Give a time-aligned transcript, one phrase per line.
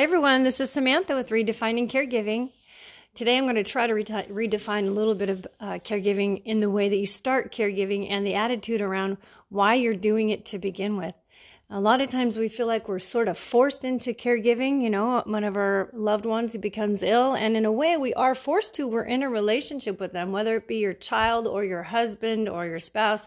[0.00, 0.44] Hi, everyone.
[0.44, 2.52] This is Samantha with Redefining Caregiving.
[3.14, 6.60] Today, I'm going to try to re- redefine a little bit of uh, caregiving in
[6.60, 9.18] the way that you start caregiving and the attitude around
[9.50, 11.12] why you're doing it to begin with.
[11.68, 15.22] A lot of times we feel like we're sort of forced into caregiving, you know,
[15.26, 17.34] one of our loved ones who becomes ill.
[17.34, 18.88] And in a way, we are forced to.
[18.88, 22.64] We're in a relationship with them, whether it be your child or your husband or
[22.64, 23.26] your spouse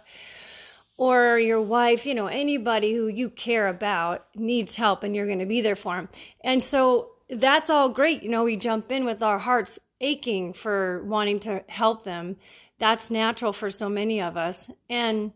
[0.98, 5.40] or your wife, you know, anybody who you care about needs help and you're going
[5.40, 6.10] to be there for them.
[6.42, 8.24] And so that's all great.
[8.24, 12.38] You know, we jump in with our hearts aching for wanting to help them.
[12.80, 14.70] That's natural for so many of us.
[14.90, 15.32] And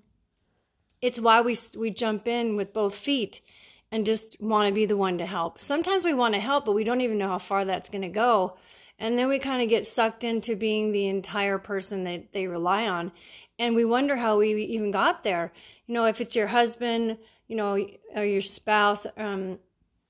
[1.02, 3.42] it's why we we jump in with both feet
[3.92, 5.60] and just want to be the one to help.
[5.60, 8.10] Sometimes we want to help, but we don't even know how far that's going to
[8.10, 8.58] go.
[9.00, 12.88] And then we kind of get sucked into being the entire person that they rely
[12.88, 13.12] on
[13.60, 15.52] and we wonder how we even got there.
[15.86, 19.60] You know, if it's your husband, you know, or your spouse, um,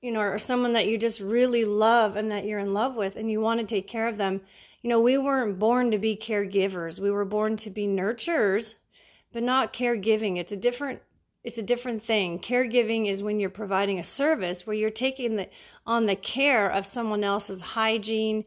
[0.02, 3.16] you know, or someone that you just really love and that you're in love with
[3.16, 4.40] and you want to take care of them.
[4.82, 7.00] You know, we weren't born to be caregivers.
[7.00, 8.74] We were born to be nurturers,
[9.32, 10.38] but not caregiving.
[10.38, 11.02] It's a different
[11.44, 12.40] it's a different thing.
[12.40, 15.48] Caregiving is when you're providing a service where you're taking the
[15.86, 18.44] on the care of someone else's hygiene,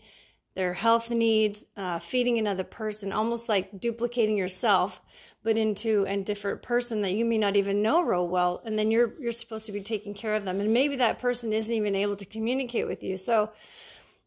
[0.54, 5.02] their health needs, uh, feeding another person, almost like duplicating yourself,
[5.44, 8.92] but into a different person that you may not even know real well, and then
[8.92, 11.96] you're you're supposed to be taking care of them, and maybe that person isn't even
[11.96, 13.18] able to communicate with you.
[13.18, 13.52] So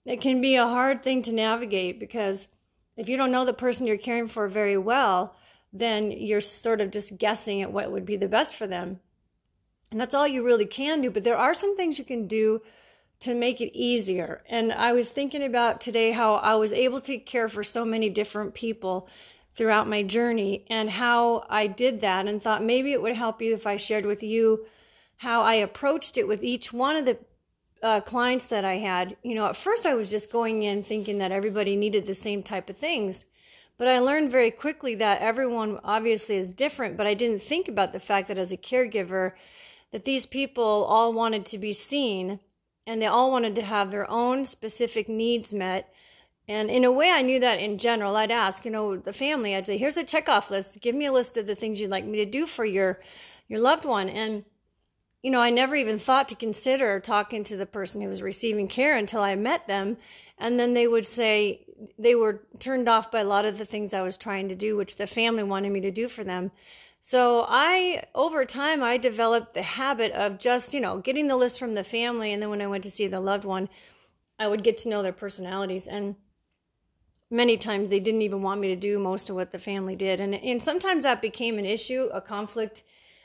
[0.05, 2.49] it can be a hard thing to navigate because
[2.97, 5.35] if you don't know the person you're caring for very well,
[5.73, 9.01] then you're sort of just guessing at what would be the best for them.
[9.91, 11.11] And that's all you really can do.
[11.11, 12.63] But there are some things you can do
[13.25, 14.43] to make it easier.
[14.49, 18.11] And I was thinking about today how I was able to care for so many
[18.11, 19.09] different people
[19.55, 23.55] throughout my journey and how I did that and thought maybe it would help you
[23.55, 24.67] if I shared with you
[25.17, 27.19] how I approached it with each one of the
[27.83, 29.17] uh, clients that I had.
[29.23, 32.43] You know, at first I was just going in thinking that everybody needed the same
[32.43, 33.25] type of things.
[33.79, 37.93] But I learned very quickly that everyone obviously is different, but I didn't think about
[37.93, 39.33] the fact that as a caregiver,
[39.93, 42.41] that these people all wanted to be seen
[42.87, 45.93] and they all wanted to have their own specific needs met.
[46.47, 48.17] And in a way, I knew that in general.
[48.17, 50.81] I'd ask, you know, the family, I'd say, here's a checkoff list.
[50.83, 53.01] Give me a list of the things you'd like me to do for your,
[53.49, 54.11] your loved one.
[54.11, 54.45] And,
[55.23, 58.69] you know, I never even thought to consider talking to the person who was receiving
[58.69, 59.97] care until I met them.
[60.37, 61.65] And then they would say
[61.99, 64.77] they were turned off by a lot of the things I was trying to do,
[64.77, 66.51] which the family wanted me to do for them.
[67.07, 71.59] So I, over time, I developed the habit of just, you know, getting the list
[71.59, 72.33] from the family.
[72.33, 73.69] And then when I went to see the loved one,
[74.39, 75.87] I would get to know their personalities.
[75.87, 76.17] And
[77.31, 80.19] many times they didn't even want me to do most of what the family did.
[80.19, 82.83] And, and sometimes that became an issue, a conflict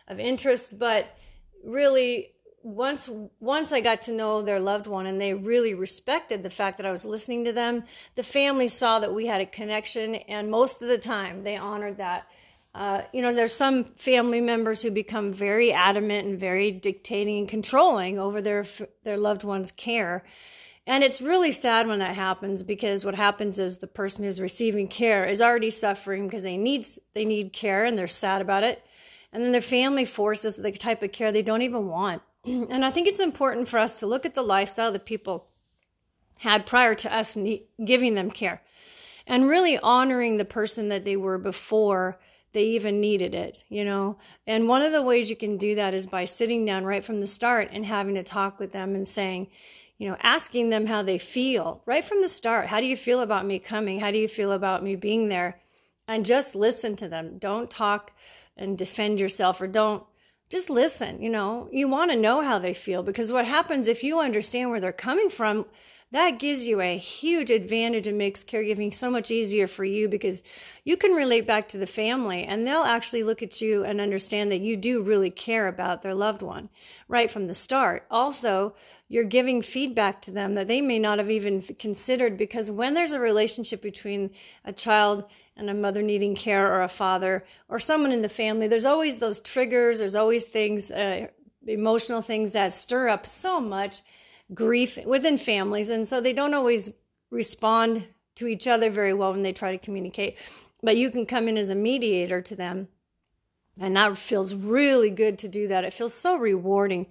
[0.09, 0.77] of interest.
[0.77, 1.15] But
[1.63, 3.09] really, once
[3.39, 6.85] once I got to know their loved one and they really respected the fact that
[6.85, 7.85] I was listening to them,
[8.15, 11.95] the family saw that we had a connection and most of the time they honored
[11.95, 12.27] that.
[12.75, 17.49] Uh, you know, there's some family members who become very adamant and very dictating and
[17.49, 18.65] controlling over their
[19.03, 20.23] their loved one's care.
[20.85, 24.87] And it's really sad when that happens because what happens is the person who's receiving
[24.87, 28.83] care is already suffering because they need they need care and they're sad about it.
[29.31, 32.21] And then their family forces the type of care they don't even want.
[32.45, 35.47] and I think it's important for us to look at the lifestyle that people
[36.39, 37.37] had prior to us
[37.83, 38.61] giving them care
[39.27, 42.19] and really honoring the person that they were before
[42.51, 44.17] they even needed it, you know?
[44.47, 47.19] And one of the ways you can do that is by sitting down right from
[47.19, 49.47] the start and having to talk with them and saying,
[49.97, 52.67] you know, asking them how they feel right from the start.
[52.67, 53.99] How do you feel about me coming?
[53.99, 55.59] How do you feel about me being there?
[56.07, 57.37] And just listen to them.
[57.37, 58.11] Don't talk
[58.57, 60.03] and defend yourself or don't
[60.49, 61.21] just listen.
[61.21, 64.69] You know, you want to know how they feel because what happens if you understand
[64.71, 65.65] where they're coming from,
[66.11, 70.41] that gives you a huge advantage and makes caregiving so much easier for you because
[70.83, 74.51] you can relate back to the family and they'll actually look at you and understand
[74.51, 76.69] that you do really care about their loved one
[77.07, 78.07] right from the start.
[78.09, 78.73] Also,
[79.07, 83.11] you're giving feedback to them that they may not have even considered because when there's
[83.11, 84.31] a relationship between
[84.65, 88.67] a child and a mother needing care or a father or someone in the family,
[88.67, 91.27] there's always those triggers, there's always things, uh,
[91.67, 94.01] emotional things that stir up so much
[94.53, 95.89] grief within families.
[95.89, 96.91] And so they don't always
[97.29, 100.37] respond to each other very well when they try to communicate.
[100.81, 102.87] But you can come in as a mediator to them.
[103.79, 105.83] And that feels really good to do that.
[105.83, 107.07] It feels so rewarding.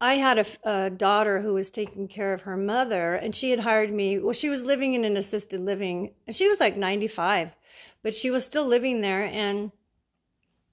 [0.00, 3.60] I had a, a, daughter who was taking care of her mother, and she had
[3.60, 4.18] hired me.
[4.18, 7.56] Well, she was living in an assisted living, and she was like 95,
[8.02, 9.24] but she was still living there.
[9.24, 9.72] And,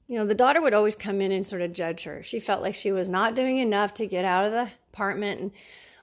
[0.07, 2.21] you know, the daughter would always come in and sort of judge her.
[2.23, 5.51] She felt like she was not doing enough to get out of the apartment and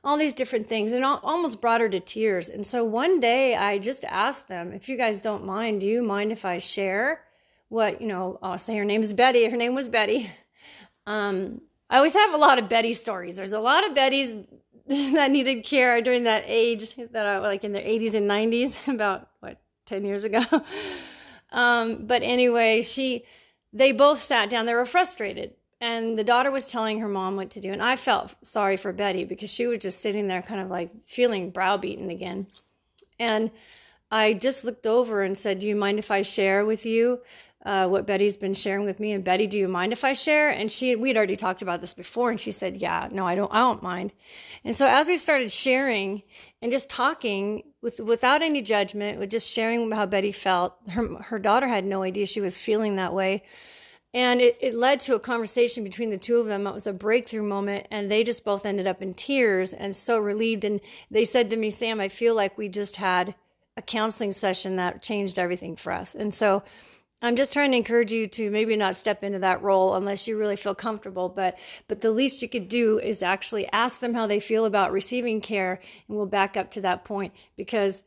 [0.04, 2.48] all these different things and almost brought her to tears.
[2.48, 6.02] And so one day I just asked them, if you guys don't mind, do you
[6.02, 7.22] mind if I share
[7.68, 9.48] what, you know, I'll say her name is Betty.
[9.48, 10.30] Her name was Betty.
[11.06, 13.36] Um, I always have a lot of Betty stories.
[13.36, 14.46] There's a lot of Bettys
[14.86, 19.28] that needed care during that age that I like in their 80s and 90s, about
[19.40, 20.42] what, 10 years ago.
[21.52, 23.24] um, but anyway, she,
[23.72, 24.66] they both sat down.
[24.66, 25.54] They were frustrated.
[25.80, 27.72] And the daughter was telling her mom what to do.
[27.72, 30.90] And i felt sorry for betty because she was just sitting there kind of like
[31.06, 32.46] feeling browbeaten again.
[33.18, 33.50] And
[34.10, 37.18] i just looked over and said do you mind if i share with you
[37.64, 40.50] uh, what betty's been sharing with me and betty do you mind if i share
[40.50, 43.52] and she we'd already talked about this before and she said yeah no i don't
[43.52, 44.12] i don't mind
[44.64, 46.22] and so as we started sharing
[46.60, 51.38] and just talking with without any judgment with just sharing how betty felt her her
[51.38, 53.42] daughter had no idea she was feeling that way
[54.14, 56.66] and it, it led to a conversation between the two of them.
[56.66, 60.18] It was a breakthrough moment, and they just both ended up in tears and so
[60.18, 60.64] relieved.
[60.64, 60.80] And
[61.10, 63.34] they said to me, Sam, I feel like we just had
[63.76, 66.14] a counseling session that changed everything for us.
[66.14, 66.62] And so
[67.22, 70.36] I'm just trying to encourage you to maybe not step into that role unless you
[70.36, 71.28] really feel comfortable.
[71.28, 74.90] But but the least you could do is actually ask them how they feel about
[74.90, 78.02] receiving care, and we'll back up to that point because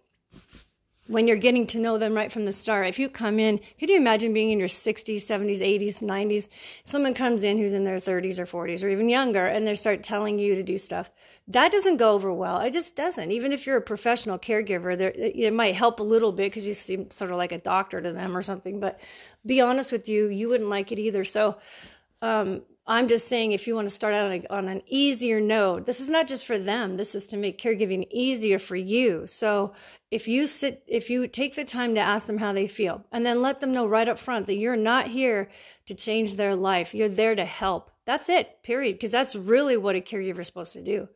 [1.08, 2.88] when you're getting to know them right from the start.
[2.88, 6.48] If you come in, could you imagine being in your 60s, 70s, 80s, 90s?
[6.84, 10.04] Someone comes in who's in their 30s or 40s or even younger and they start
[10.04, 11.12] telling you to do stuff.
[11.48, 12.60] That doesn't go over well.
[12.60, 13.32] It just doesn't.
[13.32, 17.12] Even if you're a professional caregiver, it might help a little bit because you seem
[17.12, 18.80] sort of like a doctor to them or something.
[18.80, 19.00] But
[19.46, 21.24] be honest with you, you wouldn't like it either.
[21.24, 21.58] So,
[22.24, 25.42] um, I'm just saying if you want to start out on, a, on, an easier
[25.42, 26.98] note, this is not just for them.
[26.98, 29.26] This is to make caregiving easier for you.
[29.26, 29.74] So
[30.12, 33.26] if you sit, if you take the time to ask them how they feel and
[33.26, 35.50] then let them know right up front that you're not here
[35.88, 37.90] to change their life, you're there to help.
[38.06, 38.96] That's it, period.
[38.96, 41.10] Because that's really what a caregiver is supposed to do.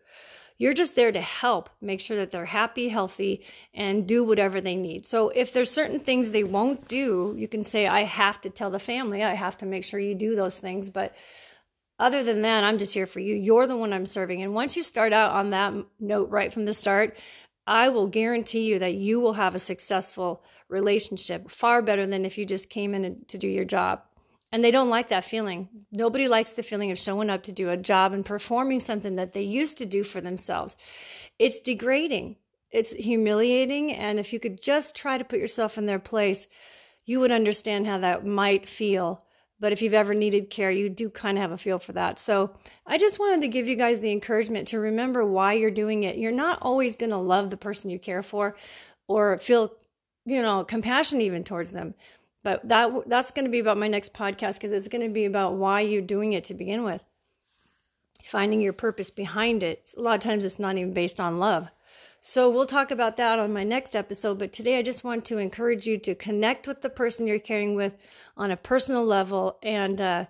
[0.57, 3.45] You're just there to help make sure that they're happy, healthy,
[3.75, 5.05] and do whatever they need.
[5.05, 8.71] So if there's certain things they won't do, you can say, I have to tell
[8.71, 10.89] the family, I have to make sure you do those things.
[10.89, 11.15] But
[11.99, 13.35] other than that, I'm just here for you.
[13.35, 14.41] You're the one I'm serving.
[14.41, 17.17] And once you start out on that note right from the start,
[17.67, 22.37] I will guarantee you that you will have a successful relationship far better than if
[22.37, 24.01] you just came in to do your job.
[24.51, 25.69] And they don't like that feeling.
[25.91, 29.33] Nobody likes the feeling of showing up to do a job and performing something that
[29.33, 30.75] they used to do for themselves.
[31.37, 32.37] It's degrading,
[32.71, 33.93] it's humiliating.
[33.93, 36.47] And if you could just try to put yourself in their place,
[37.05, 39.23] you would understand how that might feel
[39.59, 42.19] but if you've ever needed care, you do kind of have a feel for that.
[42.19, 42.51] So
[42.85, 46.17] I just wanted to give you guys the encouragement to remember why you're doing it.
[46.17, 48.55] You're not always going to love the person you care for
[49.07, 49.73] or feel,
[50.25, 51.93] you know, compassion even towards them.
[52.41, 55.25] But that that's going to be about my next podcast because it's going to be
[55.25, 57.03] about why you're doing it to begin with.
[58.23, 59.93] Finding your purpose behind it.
[59.97, 61.69] A lot of times it's not even based on love.
[62.21, 64.39] So we'll talk about that on my next episode.
[64.39, 67.75] But today I just want to encourage you to connect with the person you're caring
[67.75, 67.95] with
[68.35, 70.25] on a personal level and, uh,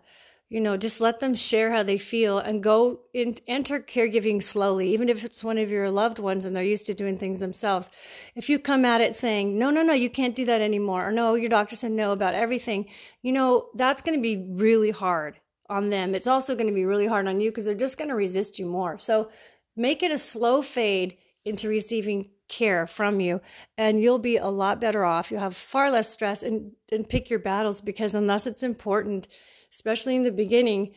[0.50, 4.94] you know, just let them share how they feel and go in, enter caregiving slowly,
[4.94, 7.90] even if it's one of your loved ones and they're used to doing things themselves.
[8.36, 11.12] If you come at it saying, no, no, no, you can't do that anymore, or
[11.12, 12.88] no, your doctor said no about everything,
[13.22, 16.16] you know, that's going to be really hard on them.
[16.16, 18.58] It's also going to be really hard on you because they're just going to resist
[18.58, 18.98] you more.
[18.98, 19.30] So
[19.76, 21.18] make it a slow fade
[21.50, 23.42] into receiving care from you
[23.78, 25.30] and you'll be a lot better off.
[25.30, 29.28] You'll have far less stress and, and pick your battles because unless it's important
[29.72, 30.94] especially in the beginning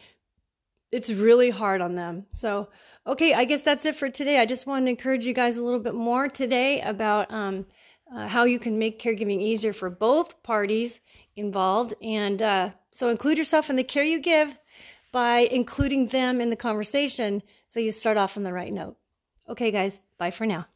[0.90, 2.26] it's really hard on them.
[2.32, 2.68] So
[3.06, 4.38] okay i guess that's it for today.
[4.38, 7.66] I just wanted to encourage you guys a little bit more today about um,
[8.14, 11.00] uh, how you can make caregiving easier for both parties
[11.36, 11.94] involved.
[12.02, 14.58] And uh, so include yourself in the care you give
[15.12, 18.96] by including them in the conversation so you start off on the right note
[19.48, 20.66] Okay, guys, bye for now.